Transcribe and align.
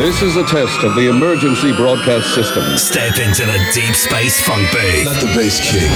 This 0.00 0.22
is 0.22 0.36
a 0.36 0.44
test 0.44 0.82
of 0.82 0.94
the 0.94 1.10
emergency 1.10 1.76
broadcast 1.76 2.34
system. 2.34 2.64
Step 2.78 3.18
into 3.18 3.44
the 3.44 3.58
deep 3.74 3.94
space 3.94 4.40
funk 4.40 4.66
booth. 4.72 5.04
Let 5.04 5.20
the 5.20 5.26
bass 5.36 5.60
king. 5.60 5.90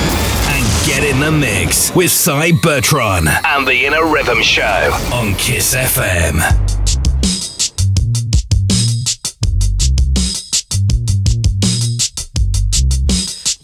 And 0.53 0.87
get 0.87 1.03
in 1.03 1.21
the 1.21 1.33
mix 1.33 1.95
with 1.95 2.11
Cy 2.11 2.53
Bertrand 2.63 3.29
and 3.29 3.67
the 3.67 3.87
Inner 3.87 4.05
Rhythm 4.05 4.43
Show 4.43 4.91
on 5.11 5.35
Kiss 5.37 5.75
FM. 5.75 6.37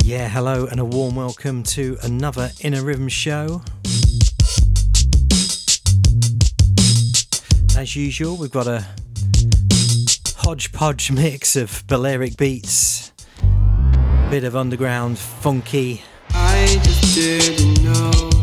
Yeah, 0.03 0.27
hello 0.27 0.65
and 0.65 0.81
a 0.81 0.87
warm 0.87 1.17
welcome 1.17 1.63
to 1.65 1.99
another 2.03 2.51
Inner 2.61 2.83
Rhythm 2.83 3.09
show. 3.09 3.61
As 7.77 7.95
usual, 7.95 8.39
we've 8.39 8.51
got 8.51 8.67
a 8.67 8.87
hodgepodge 10.43 11.13
mix 11.13 11.55
of 11.55 11.85
Balearic 11.87 12.39
beats, 12.39 13.13
bit 14.31 14.43
of 14.43 14.57
underground 14.57 15.19
funky, 15.19 16.03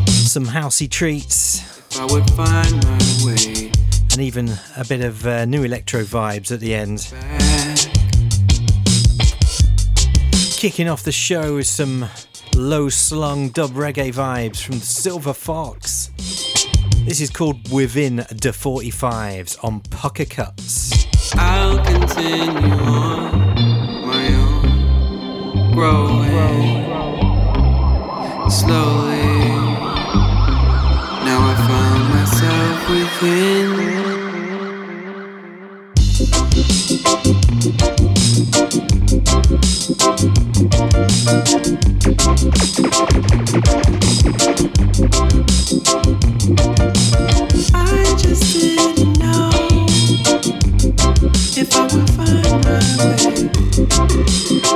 some 0.06 0.46
housey 0.46 0.88
treats, 0.88 1.82
and 4.12 4.20
even 4.20 4.48
a 4.76 4.84
bit 4.88 5.00
of 5.00 5.26
uh, 5.26 5.44
new 5.44 5.64
electro 5.64 6.02
vibes 6.02 6.52
at 6.52 6.60
the 6.60 6.72
end. 6.72 7.12
Kicking 10.56 10.88
off 10.88 11.02
the 11.02 11.12
show 11.12 11.56
with 11.56 11.66
some 11.66 12.06
low 12.54 12.88
slung 12.88 13.48
dub 13.48 13.70
reggae 13.70 14.14
vibes 14.14 14.62
from 14.62 14.78
the 14.78 14.86
Silver 14.86 15.32
Fox. 15.32 16.10
This 17.04 17.20
is 17.20 17.30
called 17.30 17.72
Within 17.72 18.16
the 18.16 18.54
45s 18.54 19.64
on 19.64 19.80
Pucker 19.80 20.26
Cuts. 20.26 21.07
I'll 21.36 21.78
continue 21.84 22.72
on 22.72 23.32
my 24.06 24.28
own, 24.34 25.72
growing 25.72 26.28
slowly. 28.50 29.38
Now 31.24 31.40
I 31.42 31.54
found 31.68 32.08
myself 32.14 32.88
within. 32.88 33.68
I 47.74 48.16
just 48.16 48.67
if 51.60 51.74
I 51.74 51.82
would 51.82 52.08
find 52.10 52.64
my 52.64 52.78
way. 54.62 54.67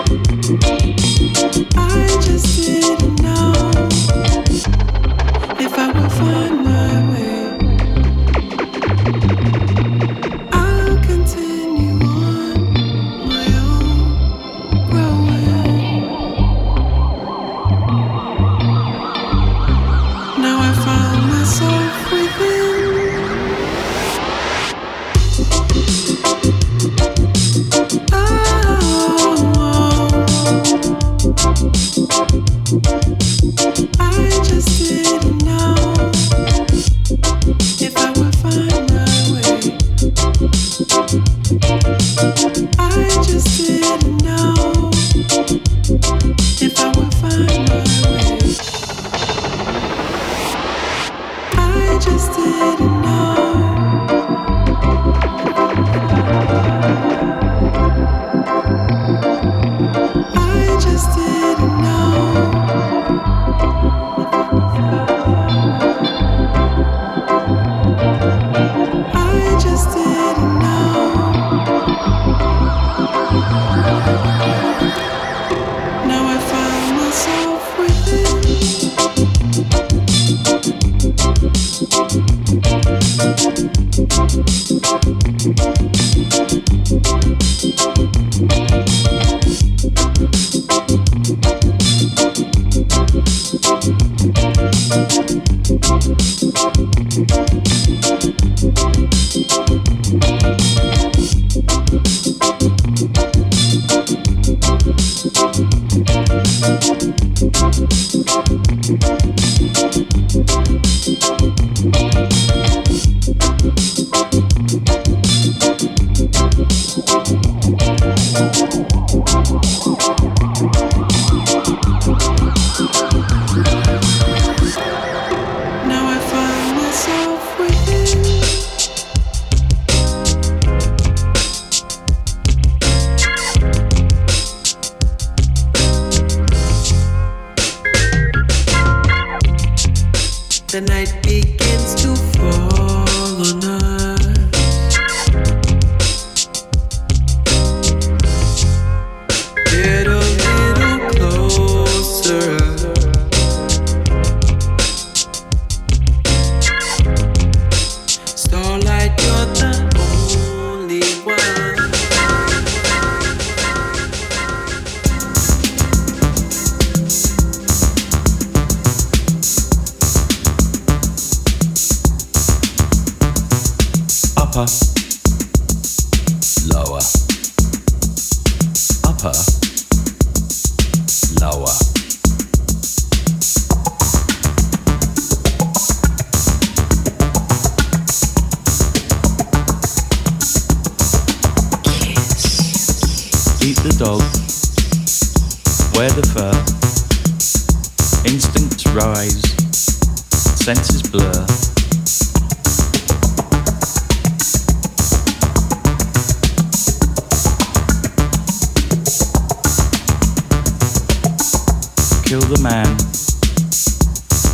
Now 111.05 111.42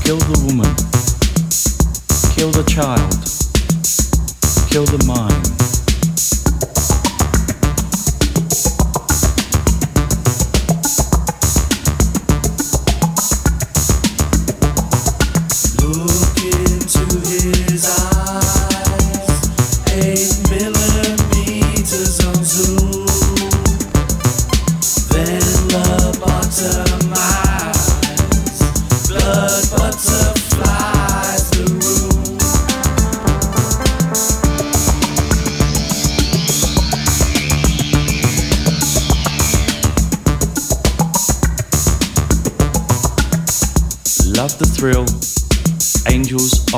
kill 0.09 0.17
the 0.17 0.43
woman, 0.47 0.75
kill 2.35 2.51
the 2.51 2.65
child, 2.67 3.13
kill 4.71 4.87
the 4.87 5.05
mind. 5.05 5.58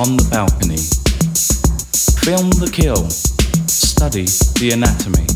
On 0.00 0.16
the 0.16 0.26
balcony. 0.30 0.80
Film 2.24 2.48
the 2.52 2.70
kill, 2.72 3.10
study 3.68 4.24
the 4.58 4.70
anatomy. 4.72 5.26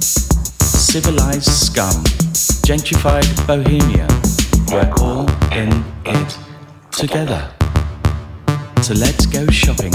Civilized 0.00 1.50
scum, 1.50 2.02
gentrified 2.64 3.28
bohemia. 3.46 4.08
We're 4.72 4.90
all 5.04 5.28
in 5.52 5.84
it 6.06 6.38
together. 6.90 7.50
So 8.80 8.94
let's 8.94 9.26
go 9.26 9.46
shopping. 9.48 9.92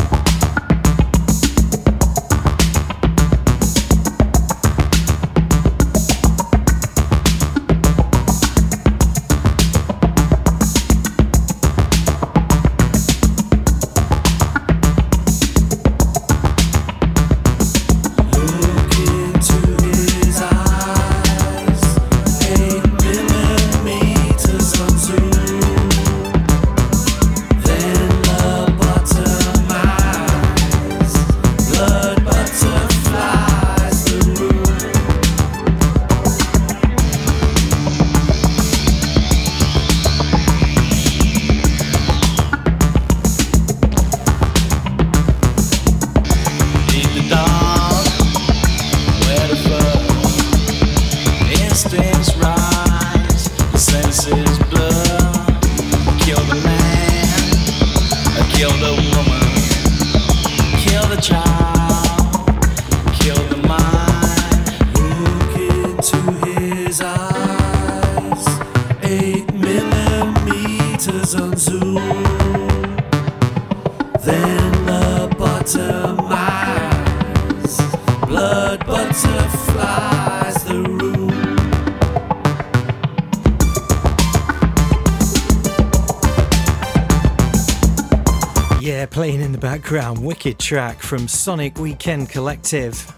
Background, 89.66 90.24
wicked 90.24 90.60
track 90.60 91.00
from 91.00 91.28
Sonic 91.28 91.80
Weekend 91.80 92.30
Collective. 92.30 93.12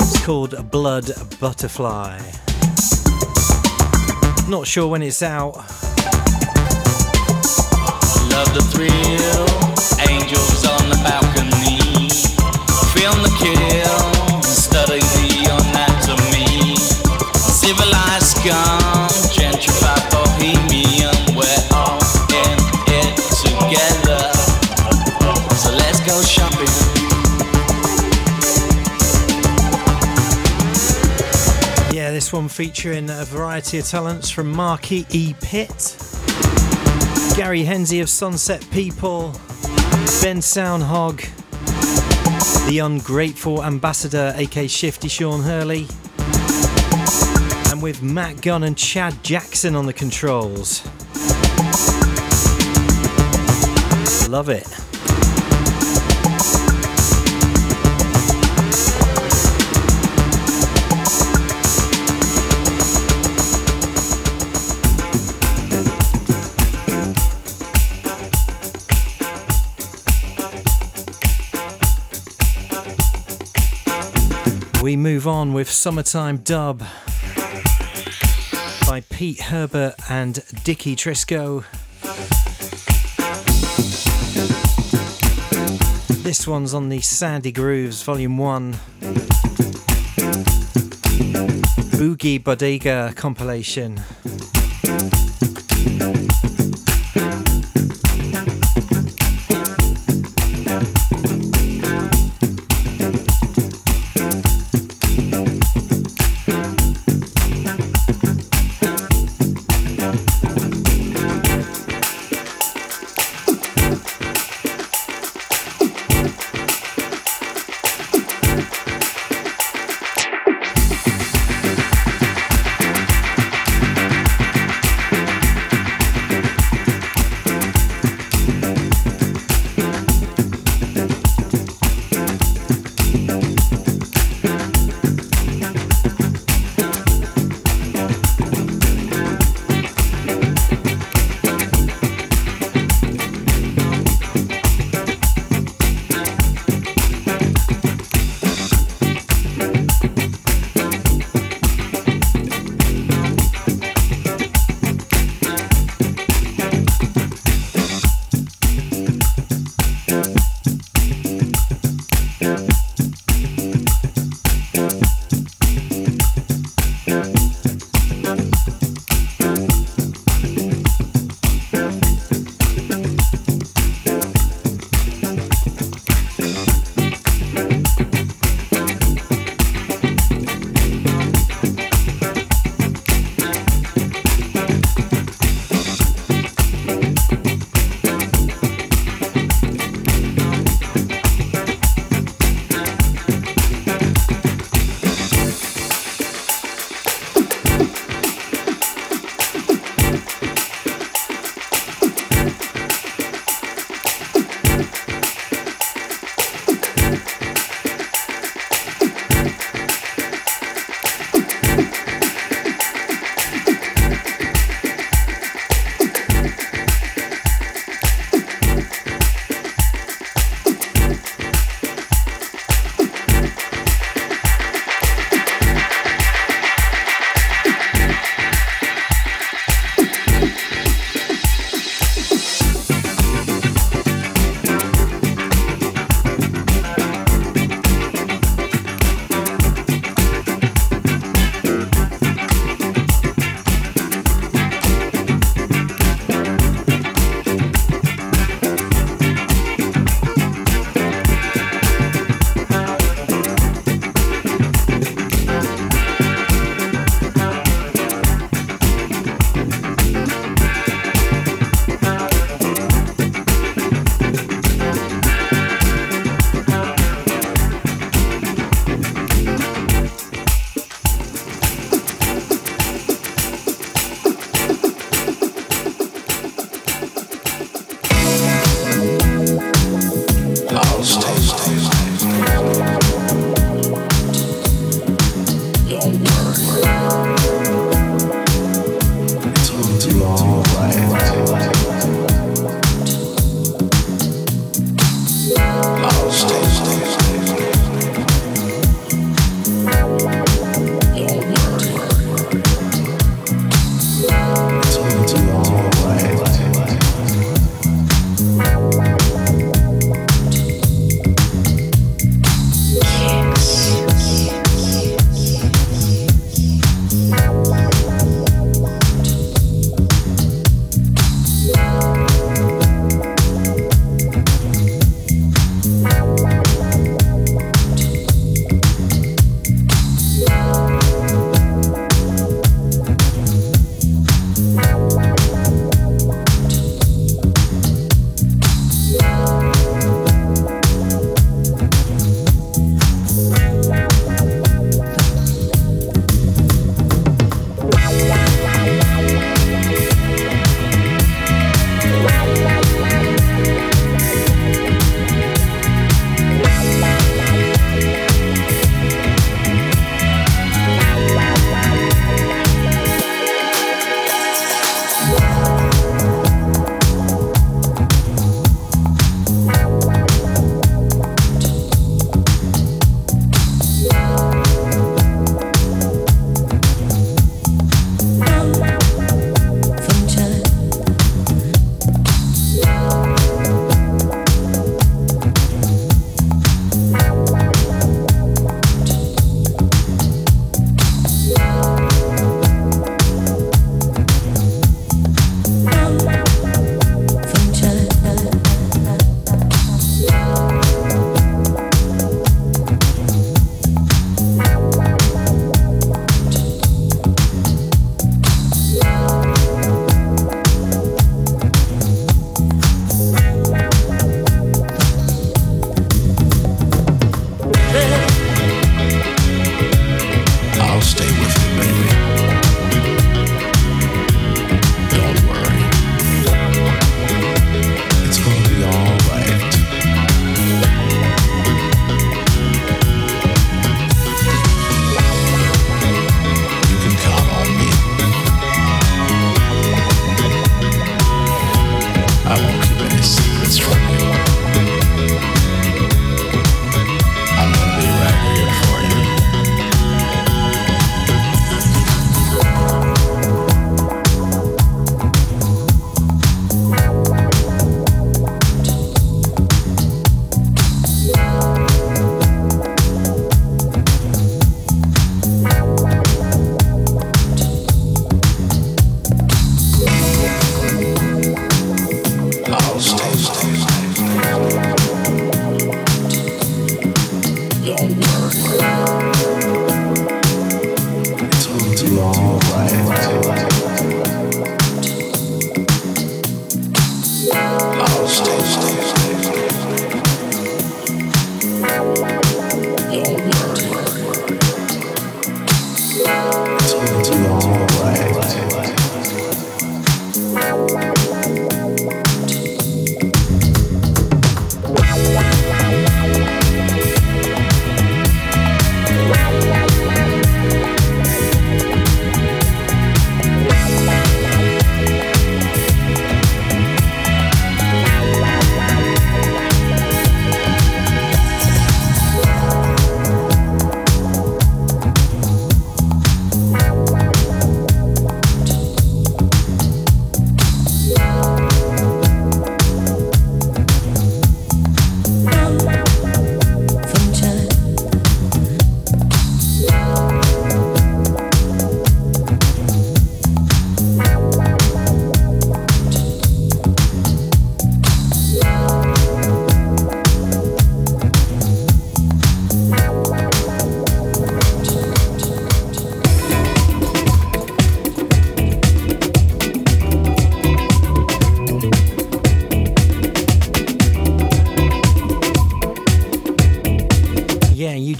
It's 0.00 0.24
called 0.24 0.70
Blood 0.70 1.10
Butterfly. 1.38 2.18
Not 4.48 4.66
sure 4.66 4.88
when 4.88 5.02
it's 5.02 5.22
out. 5.22 5.56
Love 8.32 8.48
the 8.56 8.64
thrill, 8.72 9.46
angels 10.08 10.64
on 10.64 10.88
the 10.88 10.96
balcony. 11.04 12.08
Film 12.96 13.20
the 13.20 13.32
kill, 13.36 14.42
study 14.42 15.00
the 15.00 15.44
anatomy. 15.60 16.74
Civilized 17.36 18.38
scum, 18.38 19.01
featuring 32.52 33.08
a 33.08 33.24
variety 33.24 33.78
of 33.78 33.86
talents 33.86 34.28
from 34.28 34.52
Marky 34.52 35.06
E. 35.08 35.34
Pitt, 35.40 35.96
Gary 37.34 37.64
Hensley 37.64 38.00
of 38.00 38.10
Sunset 38.10 38.60
People, 38.70 39.30
Ben 40.20 40.42
Soundhog, 40.42 41.20
the 42.68 42.80
Ungrateful 42.80 43.64
Ambassador, 43.64 44.34
aka 44.36 44.66
Shifty 44.66 45.08
Sean 45.08 45.40
Hurley, 45.40 45.86
and 47.70 47.80
with 47.80 48.02
Matt 48.02 48.42
Gunn 48.42 48.64
and 48.64 48.76
Chad 48.76 49.24
Jackson 49.24 49.74
on 49.74 49.86
the 49.86 49.94
controls. 49.94 50.84
Love 54.28 54.50
it. 54.50 54.81
We 74.82 74.96
move 74.96 75.28
on 75.28 75.52
with 75.52 75.70
Summertime 75.70 76.38
Dub 76.38 76.82
by 78.84 79.04
Pete 79.10 79.42
Herbert 79.42 79.94
and 80.08 80.42
Dicky 80.64 80.96
Trisco. 80.96 81.62
This 86.24 86.48
one's 86.48 86.74
on 86.74 86.88
the 86.88 87.00
Sandy 87.00 87.52
Grooves 87.52 88.02
Volume 88.02 88.38
1 88.38 88.72
Boogie 91.92 92.42
Bodega 92.42 93.12
compilation. 93.14 94.00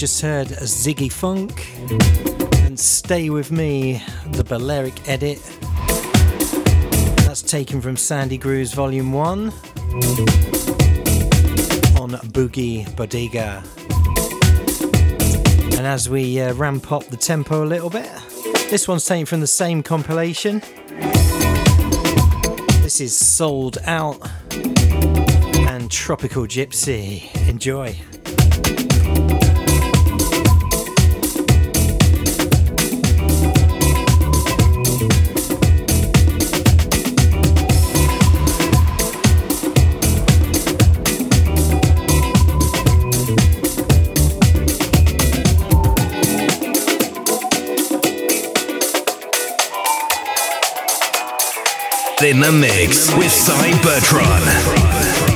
Just 0.03 0.21
heard 0.21 0.51
a 0.51 0.65
Ziggy 0.65 1.13
Funk 1.13 1.65
and 2.65 2.77
Stay 2.77 3.31
With 3.31 3.53
Me, 3.53 4.03
the 4.33 4.43
Balearic 4.43 5.09
edit. 5.09 5.39
That's 7.25 7.41
taken 7.41 7.81
from 7.81 7.97
Sandy 7.97 8.37
Grooves 8.37 8.75
Volume 8.75 9.13
1 9.13 9.39
on 12.01 12.11
Boogie 12.33 12.97
Bodega. 12.97 13.63
And 15.79 15.87
as 15.87 16.11
we 16.11 16.41
uh, 16.41 16.53
ramp 16.55 16.91
up 16.91 17.05
the 17.05 17.17
tempo 17.17 17.63
a 17.63 17.67
little 17.67 17.89
bit, 17.89 18.11
this 18.71 18.89
one's 18.89 19.05
taken 19.05 19.27
from 19.27 19.39
the 19.39 19.47
same 19.47 19.85
compilation. 19.85 20.63
This 22.83 23.01
is 23.01 23.17
Sold 23.17 23.79
Out 23.85 24.19
and 24.51 25.89
Tropical 25.93 26.49
Gypsy. 26.49 27.33
Enjoy. 27.49 27.97
In 52.33 52.41
the 52.41 52.51
mix 52.51 53.15
with 53.15 53.31
Cy 53.31 53.73
Bertron. 53.83 55.32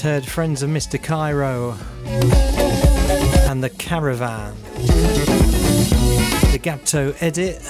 Heard 0.00 0.24
Friends 0.24 0.62
of 0.62 0.70
Mr. 0.70 1.02
Cairo 1.02 1.76
and 3.50 3.62
The 3.62 3.68
Caravan. 3.68 4.54
The 6.52 6.58
Gapto 6.62 7.14
edit 7.20 7.60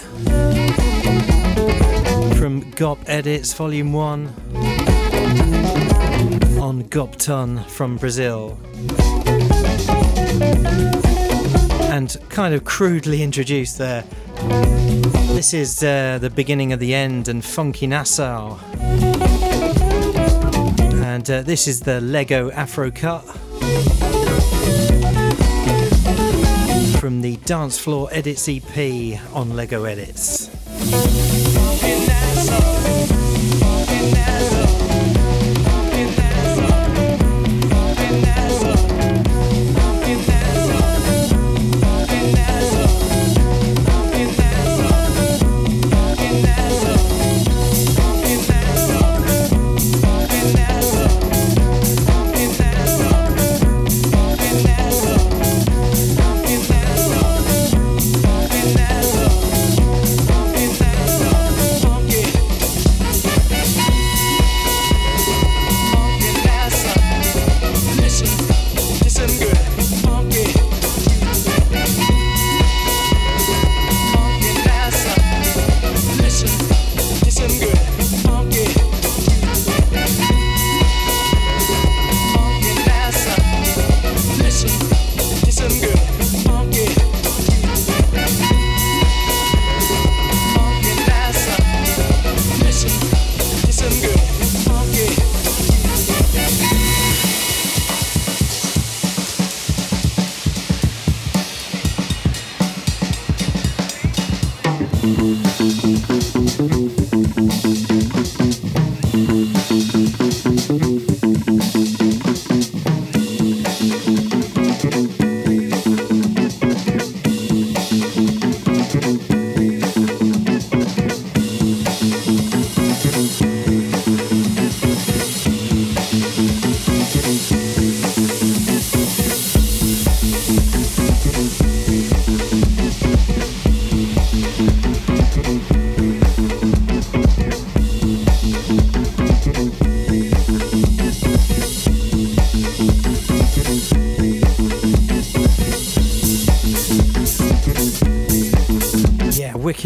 from 2.36 2.70
Gop 2.72 2.98
Edits 3.06 3.52
Volume 3.54 3.92
1 3.92 4.26
on 6.60 6.84
Gop 6.84 7.16
Tun 7.16 7.64
from 7.64 7.96
Brazil. 7.96 8.58
And 11.90 12.16
kind 12.28 12.54
of 12.54 12.64
crudely 12.64 13.22
introduced 13.24 13.78
there. 13.78 14.04
This 15.34 15.52
is 15.52 15.82
uh, 15.82 16.18
the 16.20 16.30
beginning 16.30 16.72
of 16.72 16.78
the 16.78 16.94
end 16.94 17.26
and 17.26 17.44
Funky 17.44 17.88
Nassau. 17.88 18.58
And 21.10 21.28
uh, 21.28 21.42
this 21.42 21.66
is 21.66 21.80
the 21.80 22.00
Lego 22.00 22.52
Afro 22.52 22.92
cut 22.92 23.22
from 27.00 27.20
the 27.20 27.36
Dance 27.44 27.80
Floor 27.80 28.08
Edits 28.12 28.48
EP 28.48 29.20
on 29.34 29.56
Lego 29.56 29.82
Edits. 29.82 30.48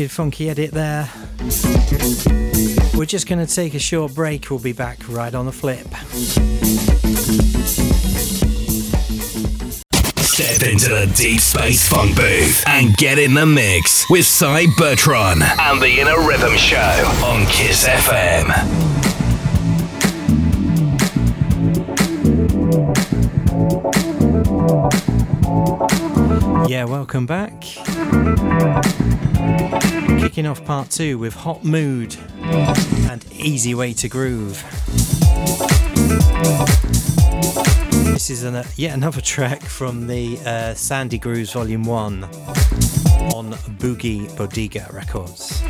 Wicked 0.04 0.14
funky 0.14 0.50
edit 0.50 0.70
there. 0.72 1.08
We're 2.94 3.06
just 3.06 3.26
going 3.26 3.44
to 3.44 3.46
take 3.46 3.72
a 3.74 3.78
short 3.78 4.14
break. 4.14 4.50
We'll 4.50 4.58
be 4.58 4.72
back 4.72 4.98
right 5.08 5.34
on 5.34 5.46
the 5.46 5.52
flip. 5.52 5.86
Step 10.20 10.68
into 10.68 10.88
the 10.88 11.10
deep 11.16 11.40
space 11.40 11.88
funk 11.88 12.16
booth 12.16 12.64
and 12.66 12.94
get 12.96 13.18
in 13.18 13.32
the 13.34 13.46
mix 13.46 14.04
with 14.10 14.26
Cy 14.26 14.66
Bertron 14.78 15.40
and 15.40 15.80
the 15.80 16.00
Inner 16.00 16.28
Rhythm 16.28 16.54
Show 16.56 16.76
on 17.24 17.46
Kiss 17.46 17.86
FM. 17.86 18.50
Yeah, 26.68 26.84
welcome 26.84 27.24
back. 27.26 27.64
Kicking 30.20 30.46
off 30.46 30.64
part 30.64 30.90
two 30.90 31.18
with 31.18 31.34
Hot 31.34 31.64
Mood 31.64 32.16
and 32.42 33.24
Easy 33.32 33.74
Way 33.74 33.92
to 33.94 34.08
Groove. 34.08 34.62
This 38.12 38.30
is 38.30 38.44
an, 38.44 38.54
uh, 38.54 38.64
yet 38.76 38.94
another 38.94 39.20
track 39.34 39.62
from 39.62 40.06
the 40.06 40.38
uh, 40.46 40.74
Sandy 40.74 41.18
Grooves 41.18 41.52
Volume 41.52 41.84
1 41.84 42.24
on 42.24 43.52
Boogie 43.78 44.34
Bodega 44.36 44.88
Records. 44.92 45.62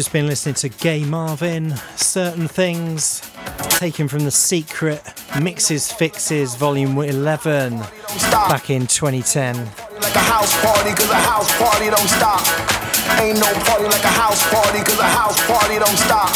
Just 0.00 0.12
been 0.14 0.26
listening 0.26 0.54
to 0.54 0.70
Gay 0.70 1.04
Marvin, 1.04 1.74
Certain 1.94 2.48
Things, 2.48 3.20
taken 3.68 4.08
from 4.08 4.20
the 4.20 4.30
Secret 4.30 5.02
Mixes 5.42 5.92
Fixes 5.92 6.54
Volume 6.54 6.96
11 6.96 7.76
back 8.30 8.70
in 8.70 8.86
2010. 8.86 9.56
like 9.56 10.14
a 10.14 10.18
house 10.18 10.56
party, 10.64 10.94
cause 10.94 11.10
a 11.10 11.14
house 11.14 11.52
party 11.58 11.90
don't 11.90 12.08
stop. 12.08 12.40
Ain't 13.20 13.38
no 13.38 13.52
party 13.68 13.84
like 13.84 14.02
a 14.02 14.08
house 14.08 14.42
party, 14.48 14.78
cause 14.78 14.98
a 14.98 15.04
house 15.04 15.46
party 15.46 15.78
don't 15.78 15.98
stop. 15.98 16.30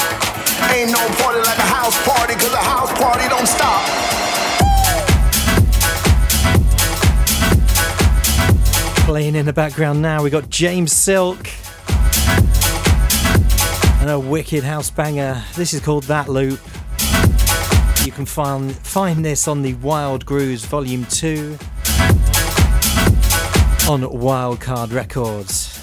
Ain't 0.70 0.92
no 0.92 1.00
party 1.16 1.38
like 1.38 1.56
a 1.56 1.62
house 1.62 1.96
party, 2.04 2.34
cause 2.34 2.52
a 2.52 2.58
house 2.58 2.92
party 3.00 3.26
don't 3.30 3.46
stop. 3.48 3.80
Playing 9.06 9.34
in 9.34 9.46
the 9.46 9.54
background 9.54 10.02
now, 10.02 10.22
we 10.22 10.28
got 10.28 10.50
James 10.50 10.92
Silk 10.92 11.48
and 14.04 14.10
a 14.10 14.20
wicked 14.20 14.62
house 14.62 14.90
banger. 14.90 15.42
This 15.54 15.72
is 15.72 15.80
called 15.80 16.02
That 16.04 16.28
Loop. 16.28 16.60
You 18.04 18.12
can 18.12 18.26
find 18.26 18.76
find 18.76 19.24
this 19.24 19.48
on 19.48 19.62
the 19.62 19.72
Wild 19.76 20.26
Grooves 20.26 20.66
Volume 20.66 21.06
2 21.06 21.56
on 23.88 24.02
Wildcard 24.02 24.92
Records. 24.92 25.73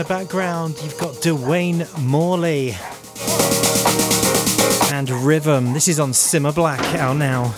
The 0.00 0.06
background, 0.06 0.80
you've 0.82 0.96
got 0.96 1.16
Dwayne 1.16 1.86
Morley 2.02 2.74
and 4.94 5.10
Rhythm. 5.10 5.74
This 5.74 5.88
is 5.88 6.00
on 6.00 6.12
Simma 6.12 6.54
Black 6.54 6.80
out 6.94 7.18
now. 7.18 7.54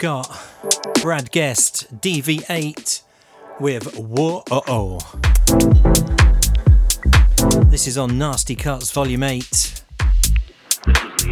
Got 0.00 0.34
Brad 1.02 1.30
Guest 1.30 2.00
DV8 2.00 3.02
with 3.60 3.98
Whoa 3.98 4.42
Oh. 4.48 4.98
This 7.66 7.86
is 7.86 7.98
on 7.98 8.16
Nasty 8.16 8.56
Cuts 8.56 8.90
Volume 8.92 9.24
8. 9.24 9.82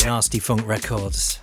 Nasty 0.04 0.38
Funk 0.38 0.66
Records. 0.66 1.40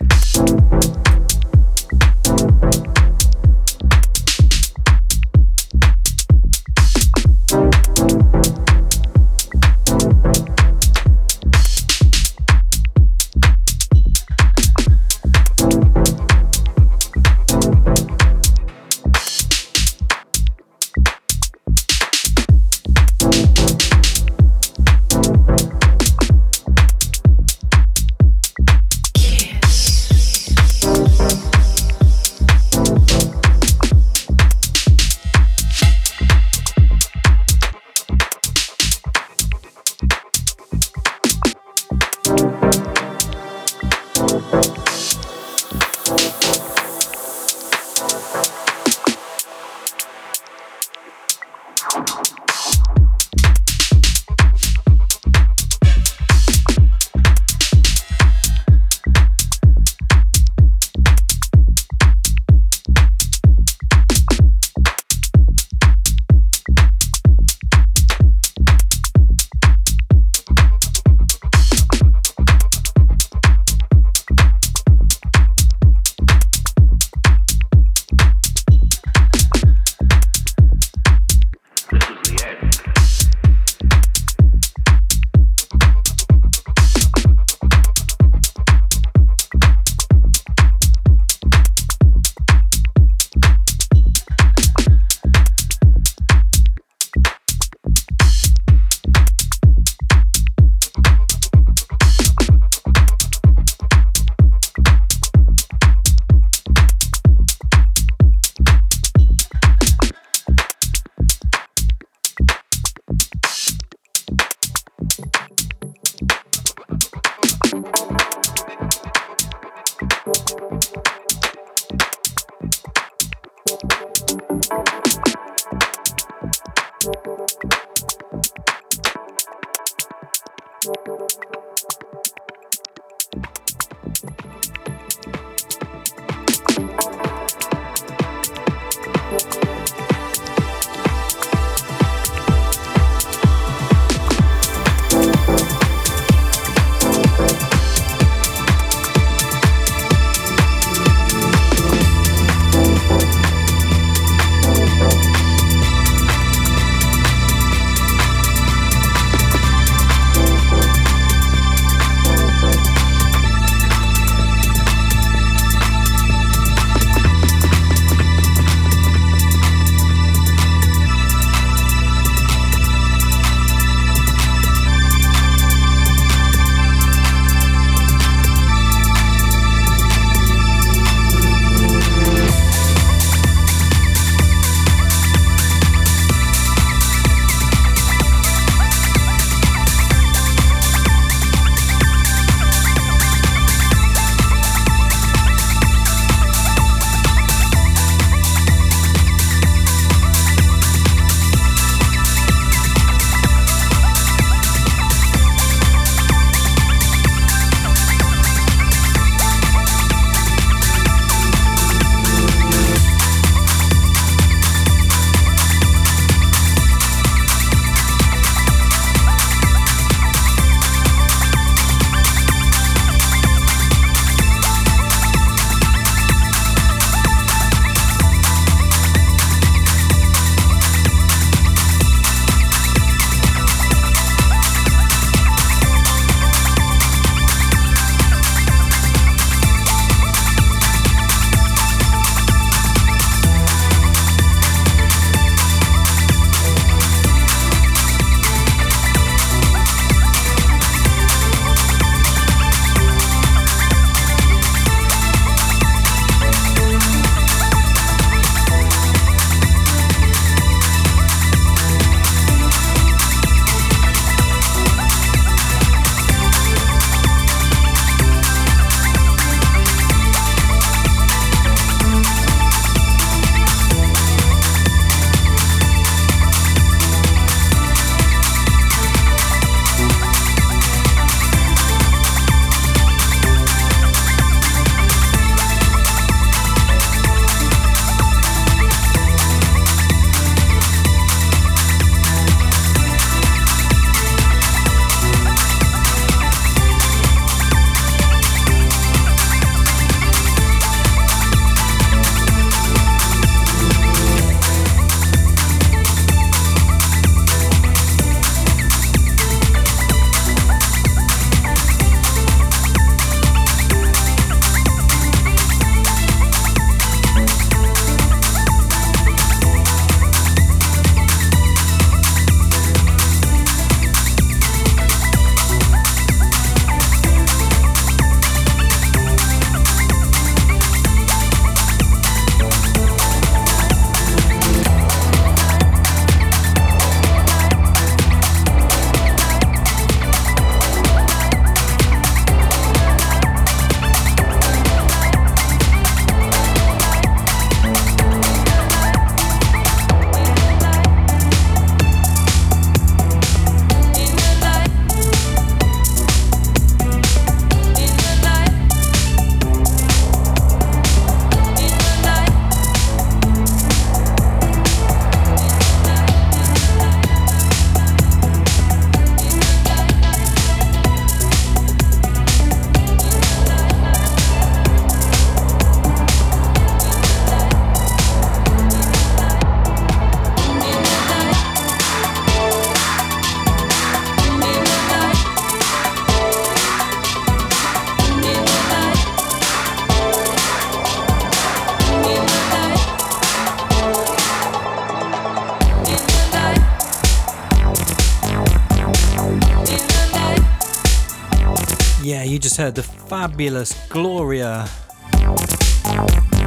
Just 402.75 402.81
heard 402.81 402.95
the 402.95 403.03
fabulous 403.03 403.93
Gloria 404.09 404.89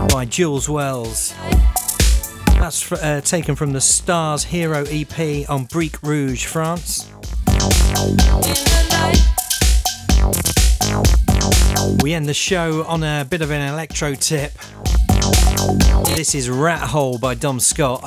by 0.08 0.24
Jules 0.24 0.66
Wells. 0.66 1.34
That's 2.54 2.90
uh, 2.90 3.20
taken 3.22 3.54
from 3.56 3.72
the 3.72 3.80
Stars 3.82 4.44
Hero 4.44 4.86
EP 4.88 5.50
on 5.50 5.64
Brique 5.66 6.02
Rouge, 6.02 6.46
France. 6.46 7.10
We 12.02 12.14
end 12.14 12.26
the 12.26 12.34
show 12.34 12.84
on 12.84 13.02
a 13.02 13.26
bit 13.28 13.42
of 13.42 13.50
an 13.50 13.70
electro 13.70 14.14
tip. 14.14 14.52
This 16.16 16.34
is 16.34 16.48
Rat 16.48 16.88
Hole 16.88 17.18
by 17.18 17.34
Dom 17.34 17.60
Scott. 17.60 18.00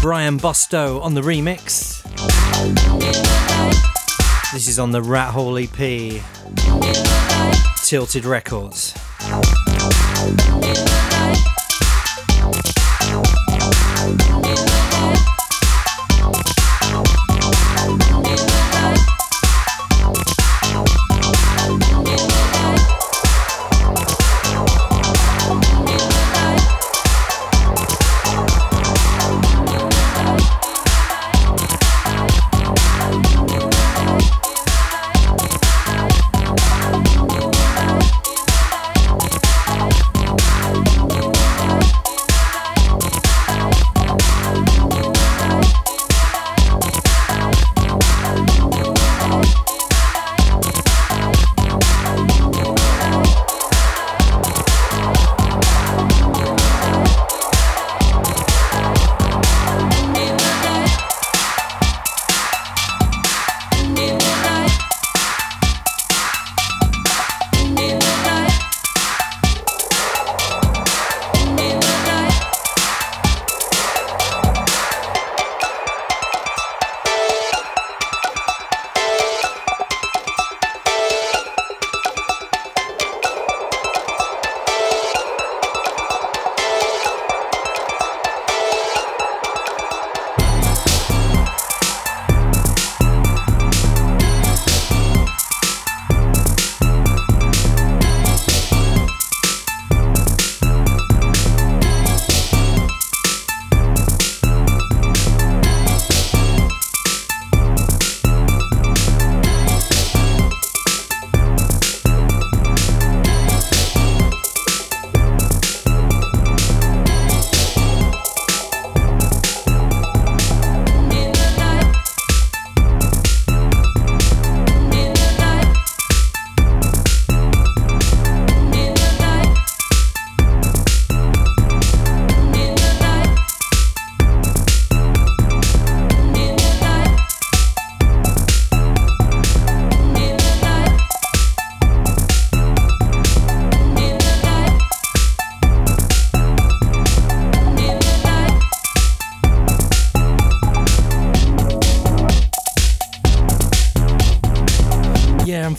Brian 0.00 0.38
Bosto 0.38 1.02
on 1.02 1.14
the 1.14 1.20
remix. 1.20 1.98
This 4.52 4.68
is 4.68 4.78
on 4.78 4.90
the 4.90 5.00
Rat 5.00 5.30
Hole 5.30 5.56
EP. 5.56 6.22
Tilted 7.86 8.26
Records. 8.26 8.92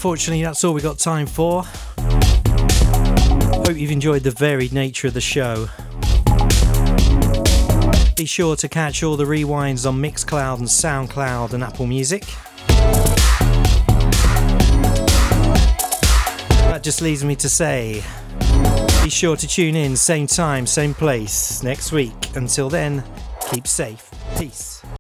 Unfortunately, 0.04 0.44
that's 0.44 0.66
all 0.66 0.74
we 0.74 0.82
got 0.82 1.00
time 1.00 1.26
for. 1.26 1.64
Hope 3.64 3.78
you've 3.78 3.90
enjoyed 3.90 4.22
the 4.24 4.32
varied 4.32 4.74
nature 4.74 5.08
of 5.08 5.14
the 5.14 5.22
show. 5.22 5.70
Be 8.18 8.26
sure 8.26 8.58
to 8.58 8.68
catch 8.68 9.02
all 9.02 9.16
the 9.16 9.24
rewinds 9.24 9.88
on 9.88 10.02
Mixcloud 10.02 10.60
and 10.60 10.68
Soundcloud 10.68 11.54
and 11.54 11.64
Apple 11.64 11.88
Music. 11.88 12.26
That 16.68 16.82
just 16.84 17.02
leaves 17.02 17.24
me 17.24 17.38
to 17.38 17.48
say 17.48 18.04
be 19.06 19.10
sure 19.10 19.38
to 19.38 19.48
tune 19.48 19.78
in, 19.78 19.96
same 19.96 20.28
time, 20.28 20.68
same 20.68 20.94
place, 20.94 21.64
next 21.64 21.94
week. 21.94 22.36
Until 22.36 22.68
then, 22.70 23.06
keep 23.50 23.68
safe. 23.68 24.12
Peace. 24.38 24.73